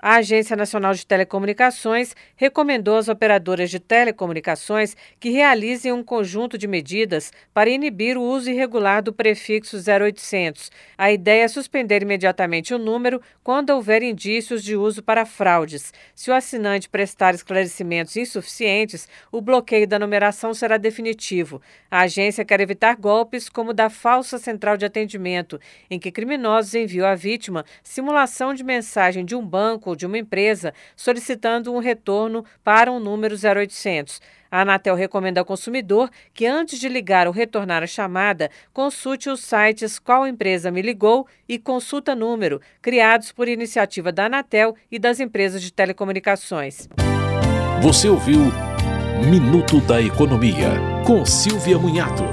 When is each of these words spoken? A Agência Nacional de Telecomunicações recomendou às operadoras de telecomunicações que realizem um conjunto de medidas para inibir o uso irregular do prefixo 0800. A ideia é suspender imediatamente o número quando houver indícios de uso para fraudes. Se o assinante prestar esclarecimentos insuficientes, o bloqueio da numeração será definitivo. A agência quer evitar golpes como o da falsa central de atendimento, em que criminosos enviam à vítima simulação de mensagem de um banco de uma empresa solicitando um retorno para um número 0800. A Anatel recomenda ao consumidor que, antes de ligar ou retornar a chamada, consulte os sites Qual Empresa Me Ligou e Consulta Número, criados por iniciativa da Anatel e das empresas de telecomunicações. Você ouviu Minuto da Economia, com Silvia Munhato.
A 0.00 0.16
Agência 0.16 0.54
Nacional 0.54 0.94
de 0.94 1.04
Telecomunicações 1.04 2.14
recomendou 2.36 2.96
às 2.96 3.08
operadoras 3.08 3.68
de 3.68 3.80
telecomunicações 3.80 4.96
que 5.18 5.30
realizem 5.30 5.92
um 5.92 6.04
conjunto 6.04 6.56
de 6.56 6.68
medidas 6.68 7.32
para 7.52 7.68
inibir 7.68 8.16
o 8.16 8.22
uso 8.22 8.48
irregular 8.48 9.02
do 9.02 9.12
prefixo 9.12 9.76
0800. 9.76 10.70
A 10.96 11.10
ideia 11.10 11.42
é 11.42 11.48
suspender 11.48 12.00
imediatamente 12.00 12.72
o 12.72 12.78
número 12.78 13.20
quando 13.42 13.70
houver 13.70 14.04
indícios 14.04 14.62
de 14.62 14.76
uso 14.76 15.02
para 15.02 15.26
fraudes. 15.26 15.92
Se 16.14 16.30
o 16.30 16.34
assinante 16.34 16.88
prestar 16.88 17.34
esclarecimentos 17.34 18.16
insuficientes, 18.16 19.08
o 19.32 19.40
bloqueio 19.40 19.88
da 19.88 19.98
numeração 19.98 20.54
será 20.54 20.76
definitivo. 20.76 21.60
A 21.90 22.02
agência 22.02 22.44
quer 22.44 22.60
evitar 22.60 22.94
golpes 22.94 23.48
como 23.48 23.70
o 23.70 23.74
da 23.74 23.90
falsa 23.90 24.38
central 24.38 24.76
de 24.76 24.86
atendimento, 24.86 25.58
em 25.90 25.98
que 25.98 26.12
criminosos 26.12 26.74
enviam 26.76 27.06
à 27.06 27.16
vítima 27.16 27.64
simulação 27.82 28.54
de 28.54 28.62
mensagem 28.62 29.24
de 29.24 29.34
um 29.34 29.44
banco 29.44 29.87
de 29.96 30.06
uma 30.06 30.18
empresa 30.18 30.72
solicitando 30.96 31.72
um 31.72 31.78
retorno 31.78 32.44
para 32.62 32.90
um 32.90 32.98
número 32.98 33.34
0800. 33.34 34.20
A 34.50 34.62
Anatel 34.62 34.94
recomenda 34.94 35.40
ao 35.40 35.44
consumidor 35.44 36.10
que, 36.32 36.46
antes 36.46 36.78
de 36.78 36.88
ligar 36.88 37.26
ou 37.26 37.32
retornar 37.32 37.82
a 37.82 37.86
chamada, 37.86 38.50
consulte 38.72 39.28
os 39.28 39.40
sites 39.40 39.98
Qual 39.98 40.26
Empresa 40.26 40.70
Me 40.70 40.80
Ligou 40.80 41.26
e 41.48 41.58
Consulta 41.58 42.14
Número, 42.14 42.60
criados 42.80 43.30
por 43.30 43.46
iniciativa 43.46 44.10
da 44.10 44.26
Anatel 44.26 44.74
e 44.90 44.98
das 44.98 45.20
empresas 45.20 45.62
de 45.62 45.72
telecomunicações. 45.72 46.88
Você 47.82 48.08
ouviu 48.08 48.40
Minuto 49.28 49.80
da 49.80 50.00
Economia, 50.00 50.70
com 51.04 51.26
Silvia 51.26 51.78
Munhato. 51.78 52.24